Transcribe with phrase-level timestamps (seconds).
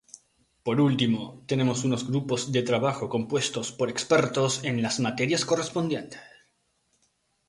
[0.65, 1.19] Por último,
[1.49, 6.19] tenemos unos grupos de trabajo compuestos por expertos en las materias correspondientes.